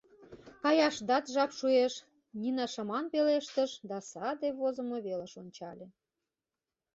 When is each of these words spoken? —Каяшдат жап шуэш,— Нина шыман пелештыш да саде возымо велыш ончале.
—Каяшдат 0.63 1.25
жап 1.33 1.51
шуэш,— 1.59 1.93
Нина 2.41 2.65
шыман 2.73 3.05
пелештыш 3.13 3.71
да 3.89 3.97
саде 4.09 4.49
возымо 4.59 4.97
велыш 5.05 5.33
ончале. 5.41 5.87